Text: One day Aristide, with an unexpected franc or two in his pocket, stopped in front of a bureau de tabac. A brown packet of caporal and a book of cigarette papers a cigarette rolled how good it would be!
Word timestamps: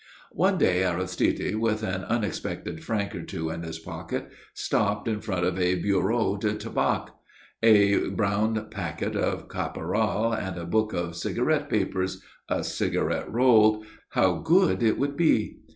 One 0.33 0.57
day 0.57 0.83
Aristide, 0.83 1.57
with 1.57 1.83
an 1.83 2.05
unexpected 2.05 2.83
franc 2.83 3.13
or 3.13 3.21
two 3.21 3.51
in 3.51 3.61
his 3.61 3.77
pocket, 3.77 4.31
stopped 4.55 5.07
in 5.07 5.21
front 5.21 5.45
of 5.45 5.59
a 5.59 5.75
bureau 5.75 6.37
de 6.37 6.55
tabac. 6.55 7.09
A 7.61 8.09
brown 8.09 8.67
packet 8.71 9.15
of 9.15 9.47
caporal 9.47 10.33
and 10.33 10.57
a 10.57 10.65
book 10.65 10.91
of 10.93 11.15
cigarette 11.15 11.69
papers 11.69 12.19
a 12.49 12.63
cigarette 12.63 13.31
rolled 13.31 13.85
how 14.13 14.37
good 14.39 14.81
it 14.81 14.97
would 14.97 15.15
be! 15.15 15.59